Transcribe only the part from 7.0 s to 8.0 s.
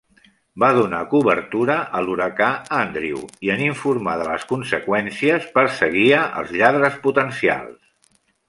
potencials.